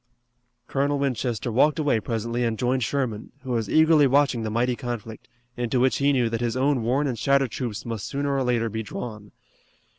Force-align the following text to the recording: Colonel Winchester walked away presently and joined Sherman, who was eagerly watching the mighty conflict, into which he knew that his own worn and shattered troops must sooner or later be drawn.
Colonel 0.67 0.97
Winchester 0.97 1.51
walked 1.51 1.77
away 1.77 1.99
presently 1.99 2.43
and 2.43 2.57
joined 2.57 2.81
Sherman, 2.83 3.33
who 3.43 3.51
was 3.51 3.69
eagerly 3.69 4.07
watching 4.07 4.41
the 4.41 4.49
mighty 4.49 4.75
conflict, 4.75 5.27
into 5.55 5.79
which 5.79 5.97
he 5.97 6.11
knew 6.11 6.27
that 6.31 6.41
his 6.41 6.57
own 6.57 6.81
worn 6.81 7.05
and 7.05 7.19
shattered 7.19 7.51
troops 7.51 7.85
must 7.85 8.07
sooner 8.07 8.35
or 8.35 8.43
later 8.43 8.67
be 8.67 8.81
drawn. 8.81 9.31